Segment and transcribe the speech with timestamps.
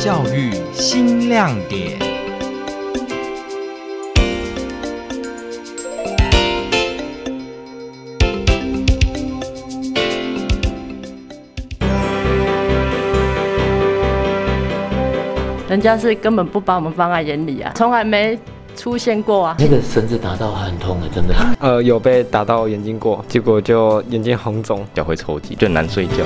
[0.00, 1.98] 教育新亮点。
[15.68, 18.38] 人家是根本不把我们放在眼里啊，从来没
[18.74, 19.56] 出现过啊。
[19.58, 21.34] 那个绳子打到很痛的，真的。
[21.60, 26.24] 呃，有被打到眼睛过，结果就眼睛红肿，脚会抽筋，就难睡觉。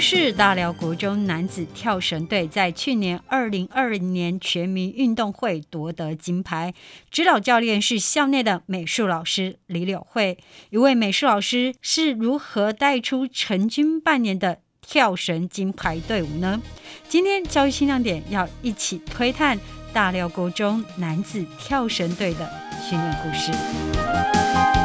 [0.00, 6.74] 是大寮国中男子跳绳队在去年二零二零年全民运动会夺得金牌，
[7.10, 10.38] 指导教练是校内的美术老师李柳慧。
[10.70, 16.60] 一位美术老师是如何带出成军半年的跳绳金牌队伍呢？
[17.08, 19.58] 今天教育新亮点要一起窥探
[19.92, 22.48] 大寮国中男子跳绳队的
[22.88, 24.75] 训练故事。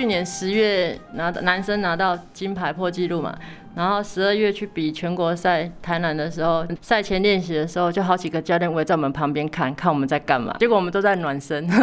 [0.00, 3.38] 去年十月拿男生拿到金牌破纪录嘛，
[3.74, 11.68] 然后十二月去比全国赛台南的时候，赛前练习的时候，就好几个教练围在我们旁边看看我们在干嘛，结果我们都在暖身。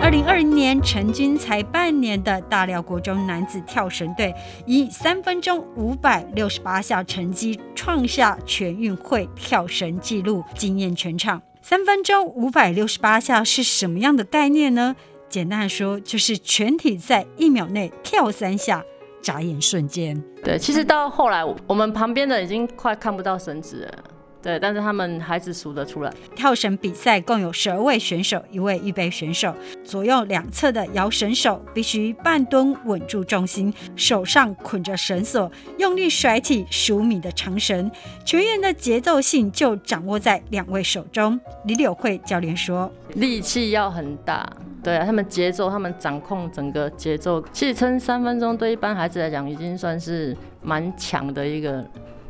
[0.00, 11.42] 二零二零年成军才半年的大寮国中男子跳绳队，以三分钟五百六十八下成绩创下全运会跳绳纪录，惊艳全场。
[11.64, 14.96] 三分钟五百六十八下是什么样的概念呢？
[15.28, 18.84] 简单的说，就是全体在一秒内跳三下，
[19.22, 20.20] 眨眼瞬间。
[20.42, 24.04] 对，其实到后来，我们旁边的已经快看不到绳子了。
[24.42, 26.12] 对，但是他们还是数得出来。
[26.34, 37.88] 跳绳比赛共有十二位选手，一位预备选手，左右两侧的摇绳手必须半蹲稳住重心，手上捆着绳索，用力甩起十五米的长绳。
[38.24, 41.38] 全员的节奏性就掌握在两位手中。
[41.64, 44.50] 李柳慧教练说：“力气要很大，
[44.82, 51.86] 对啊，他们节奏，他们掌控整个节奏，其实撑三分钟对一般孩子来讲已经算是蛮强的一个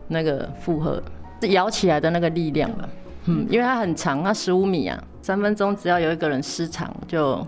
[0.09, 1.03] 那个负荷。”
[1.49, 2.89] 摇起来的那个力量了，
[3.27, 7.45] 嗯，因为它很长，它十五米啊，三分钟只要有一个人失常，就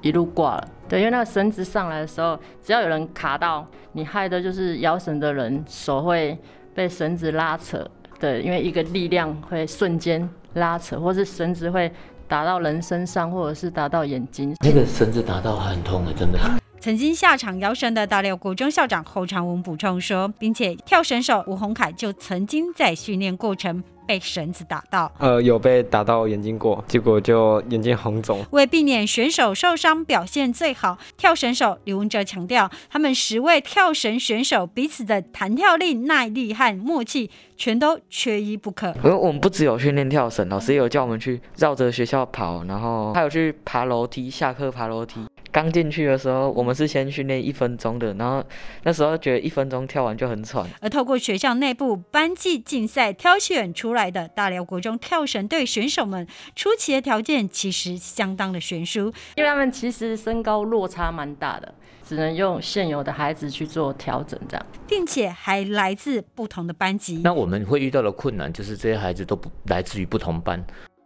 [0.00, 0.68] 一路挂了。
[0.88, 6.38] 对，因为那个绳子上来的时候，只要有人卡到，你害的就是摇绳的人手会
[6.74, 7.86] 被绳子拉扯。
[8.20, 11.90] 对，因为一个力量会瞬间拉扯，或是绳子会
[12.28, 14.54] 打到人身上，或者是打到眼睛。
[14.64, 16.38] 那个绳子打到很痛的，真的。
[16.82, 28.44] 曾经下场摇绳的大六国中校长侯长文补充说，并且跳绳手吴宏凯就曾经在训练过程被绳子打到，呃，有被打到眼睛过，结果就眼睛红肿。
[28.50, 38.88] 为避免选手受伤，表现最好，跳绳手刘文哲强调，他们十位跳绳选手彼此的弹跳力、耐力和默契，全都缺一不可。
[39.04, 45.24] 因为我们不只有训练跳绳，老师也有叫我们去绕着学校跑，然后还有去爬楼梯，下课爬楼梯。
[45.52, 48.42] 刚进去的时候，我们是先训练一分钟的，然后
[48.84, 50.66] 那时候觉得一分钟跳完就很喘。
[50.80, 56.26] 而透过学校内部班级竞赛挑选出来的大辽国中跳绳队选手们，
[56.56, 67.20] 初期的条件其实相当的悬殊，因为他们其实身高落差蛮大的，只能用现有的孩子去做调整这样，并且还来自不同的班级。
[67.22, 70.64] 那我们会遇到的困难就是这些孩子都不来自于不同班。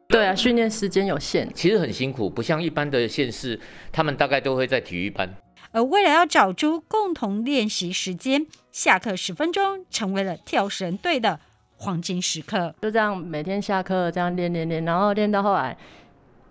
[0.08, 3.58] 对啊，训练时间有限，其实很辛苦，不像一般的县市，
[3.92, 5.28] 他们大概都会在体育班。
[5.72, 11.38] 而为了要找出共同练习时间，下课十分钟成为了跳绳队的
[11.76, 12.74] 黄金时刻。
[12.80, 15.76] 就这样每天下课这样练练练，然后练到后来，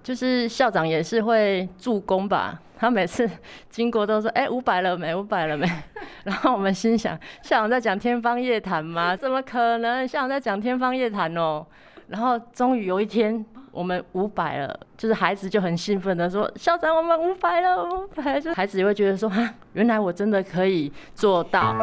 [0.03, 3.27] 就是校长也是会助攻吧，他每次
[3.69, 5.15] 经过都说：“哎，五百了没？
[5.15, 5.65] 五百了没？”
[6.25, 9.15] 然后我们心想：校长在讲天方夜谭吗？
[9.15, 10.05] 怎么可能？
[10.07, 11.65] 校长在讲天方夜谭哦。
[12.07, 21.75] 然后终于有一天，我们五百了，就是孩子就很兴奋的说：“校长，我们五百了，五百！”就孩子也会觉得说：“哈，原来我真的可以做到。”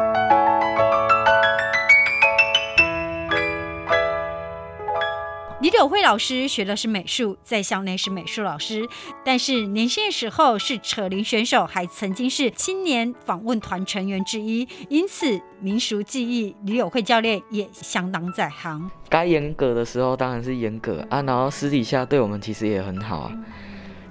[5.63, 8.85] 李柳慧老师学的是美术，在校内是美术老师，
[9.23, 18.91] 但是年轻的时候是扯铃选手，还曾经是青年访问团成员之一，因此民俗技艺，李柳慧教练也相当在行。
[19.07, 23.31] 该严格的时候当然是严格啊，然后私底下对我们其实也很好啊，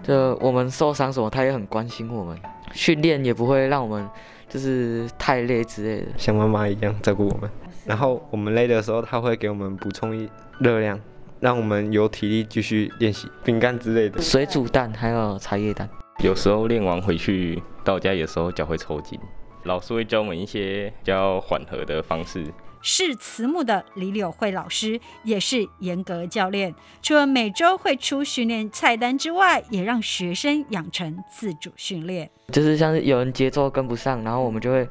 [0.03, 2.35] 就我们受伤什么，他也很关心我们，
[2.73, 4.09] 训练也不会让我们
[4.49, 7.51] 就是太累之类的，像妈妈一样照顾我们。
[7.85, 10.27] 然后我们累的时候，他会给我们补充一
[10.59, 10.99] 热量。
[11.43, 15.91] 让我们有体力继续练习饼干之类的，水煮蛋还有茶叶蛋。
[16.23, 19.19] 有时候练完回去到家，有时候脚会抽筋，
[19.65, 22.47] 老师会教我们一些比较缓和的方式。
[22.81, 26.73] 是慈母的李柳慧老师也是严格教练，
[27.03, 32.31] 除了每周会出训练菜单之外，也让学生养成自主训练。
[32.53, 34.89] 就是像是有人节奏跟不上，然后我们就会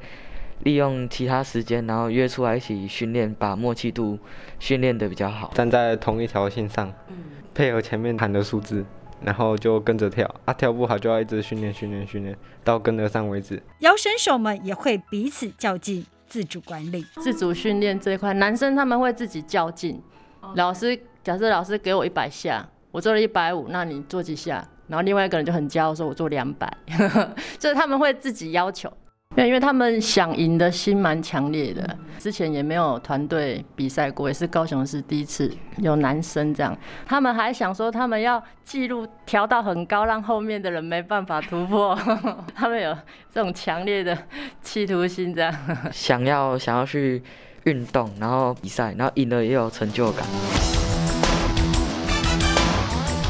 [0.62, 4.18] 利用其他时间，然后约出来一起训练，把默契度
[4.58, 5.50] 训练的比较好。
[5.54, 6.92] 站在同一条线上，
[7.54, 8.84] 配合前面喊的数字，
[9.22, 13.62] 然后就跟着跳啊，跳不好就要一直训练训练训练，到跟得上为止。
[13.80, 17.04] 摇选手们也会彼此较劲，自主管理。
[17.20, 20.00] 自主训练这一块，男生他们会自己较劲。
[20.54, 24.68] 老师假设老师给我一百下，我做了一百五，那你做几下？
[24.88, 26.70] 然后另外一个人就很骄傲说：“我做两百。
[27.58, 28.92] ”就是他们会自己要求，
[29.36, 31.98] 因为因为他们想赢的心蛮强烈的。
[32.18, 36.76] 之前也没有团队比赛过，也是高雄市第一次有男生这样。
[37.04, 41.98] 他们还想说他们要记录调到很高，让后面的人没办法突破。
[42.54, 42.96] 他们有
[43.34, 44.16] 这种强烈的
[44.60, 45.52] 企图心，这样
[45.90, 47.20] 想要想要去
[47.64, 50.24] 运动，然后比赛，然后赢了也有成就感。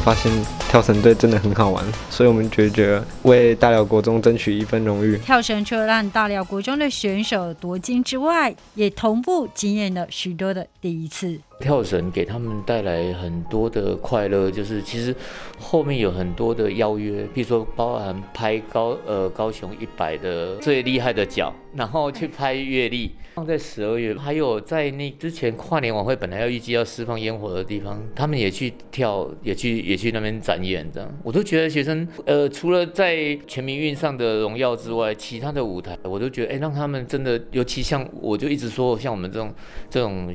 [0.05, 0.33] 发现
[0.69, 5.17] 跳绳队真的很好玩，所以我们决绝为大寮国中争取一份荣誉。
[5.19, 11.39] 跳绳除了让大寮国中的选手夺金之外，也同步惊艳了许多的第一次。
[11.63, 15.15] 跳绳给他们带来很多的快乐，就是其实
[15.59, 39.55] 后面有很多的邀约，比如说包含拍高呃高雄一百的最厉害的脚，然后去拍月历，放在十二月，还有在那之前跨年晚会本来要预计要释放烟火的地方，他们也去跳，也去也去那边展演，这样我都觉得学生呃除了在全民运上的荣耀之外，其他的舞台我都觉得哎让他们真的，尤其像我就一直说像我们这种
[39.89, 40.35] 这种。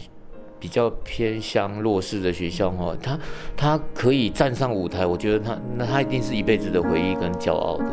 [0.60, 3.20] 比较偏向弱势的学校哈，他
[3.56, 7.86] 他可以站上舞台，我觉得他那他一定是一辈子的回忆跟骄傲的。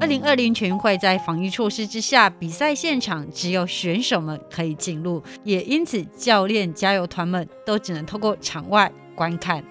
[0.00, 9.64] 二零二零全运会在防疫措施之下，比赛现场只有选手们可以进入，也因此教练加油团们都只能透过场外观看。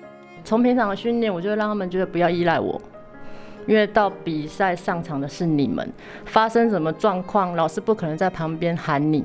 [0.44, 2.82] 从平常的训练，我就让他们觉得不要依赖我。
[3.68, 5.88] 因为到比赛上场的是你们，
[6.26, 9.24] 发生什么状况，老师不可能在旁边喊你，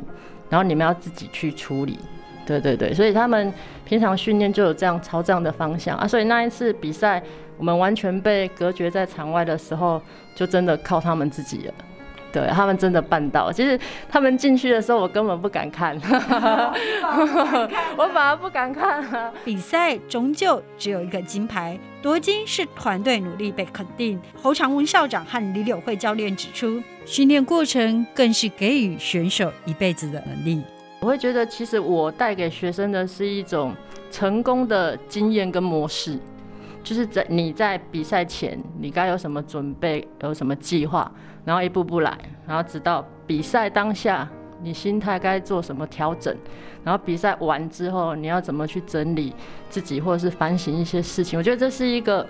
[0.49, 1.99] 然后你们要自己去处理。
[2.46, 3.52] 对对对，所以他们
[3.85, 6.08] 平常训练就有这样朝这样的方向啊。
[6.08, 7.23] 所以那一次比赛，
[7.58, 10.00] 我们完全被隔绝在场外的时候，
[10.35, 11.75] 就真的靠他们自己了。
[12.33, 13.79] 对他们真的办到，其实
[14.09, 15.99] 他们进去的时候，我根本不敢看，
[17.97, 19.33] 我反而不敢看。
[19.45, 24.21] 比赛终究只有一个金牌，夺金是团队努力被肯定。
[24.41, 30.63] 侯长文校长和李柳慧教练指出，训练过程更是给予选手一辈子的能力。
[31.01, 33.75] 我会觉得，其实我带给学生的是一种
[34.11, 36.19] 成功的经验跟模式，
[36.88, 41.12] 就是在你在比赛前，你该有什么准备，有什么计划。
[41.44, 44.26] 然后一步步来，然后直到比赛当下，
[44.62, 46.35] 你心态该做什么调整？
[46.82, 49.35] 然后比赛完之后，你要怎么去整理
[49.69, 51.38] 自己，或者是反省一些事情？
[51.38, 52.26] 我觉得这是一个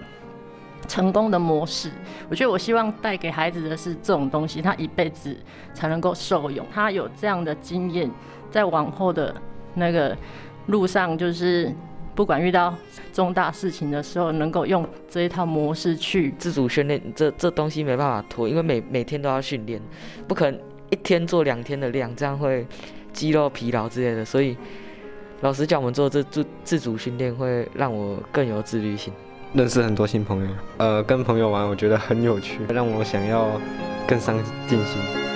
[0.88, 1.92] 成功的模式。
[2.28, 5.36] 我觉得我希望带给孩子的是这种东西，他一辈子
[5.72, 6.66] 才能够受用。
[6.74, 8.10] 他有这样的经验，
[8.50, 9.32] 在往后的
[9.74, 10.16] 那个
[10.66, 11.72] 路上，就是。
[12.18, 12.74] 不管遇到
[13.12, 19.80] 重大事情的时候，能够用这一套模式去自主训练，这这东西没办法拖，因为每每天都要训练，
[20.26, 20.60] 不可能
[20.90, 22.66] 一天做两天的量，这样会
[23.12, 24.24] 肌肉疲劳之类的。
[24.24, 24.56] 所以
[25.42, 29.12] 老师叫我们做这自自主训练，会让我更有自律性，
[29.52, 30.50] 认识很多新朋友。
[30.78, 33.48] 呃，跟朋友玩，我觉得很有趣，让我想要
[34.08, 35.27] 更上进心。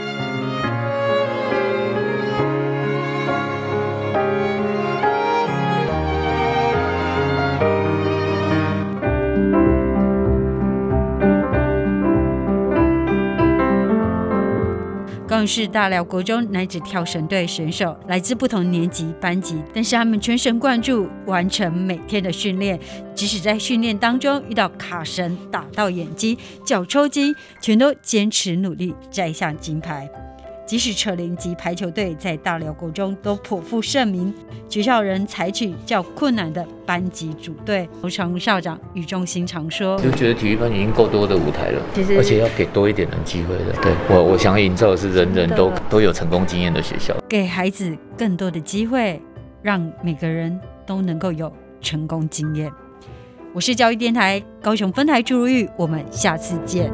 [15.47, 22.79] 是大寮国中男子跳绳队选手，来自不同年级班级，但是他们全神贯注完成每天的训练，
[23.15, 30.09] 即使在训练当中遇到卡绳打到眼睛、脚抽筋，全都坚持努力摘下金牌。
[30.73, 34.33] 即使扯铃及排球队在大辽国中都颇负盛名，
[34.71, 37.87] 学校仍采取较困难的班级组队。
[38.01, 41.83] 侯长校长语重心长说：“就觉得体育班已经够多的舞台了，
[42.17, 43.73] 而且要给多一点人机会的。
[43.83, 49.21] 对我，我想要营造的是人人都都有成功经验的学校，给孩子更多的机会，
[49.61, 51.53] 让每个人都能够有
[51.83, 52.73] 成功经验。”
[53.53, 56.91] 我是教育电台高雄分台朱如玉，我们下次见。